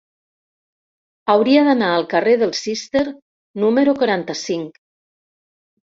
Hauria 1.33 1.65
d'anar 1.67 1.91
al 1.97 2.07
carrer 2.15 2.35
del 2.45 2.55
Cister 2.61 3.05
número 3.65 3.95
quaranta-cinc. 4.03 4.85